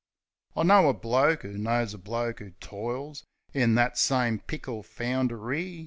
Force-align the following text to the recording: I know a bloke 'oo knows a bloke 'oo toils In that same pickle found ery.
I 0.55 0.63
know 0.63 0.89
a 0.89 0.95
bloke 0.95 1.45
'oo 1.45 1.51
knows 1.59 1.93
a 1.93 1.99
bloke 1.99 2.41
'oo 2.41 2.49
toils 2.59 3.23
In 3.53 3.75
that 3.75 3.99
same 3.99 4.39
pickle 4.39 4.81
found 4.81 5.31
ery. 5.31 5.79